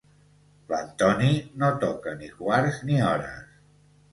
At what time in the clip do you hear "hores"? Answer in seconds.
3.11-3.57